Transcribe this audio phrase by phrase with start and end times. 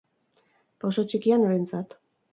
[0.85, 1.99] Pauso txikia, norentzat?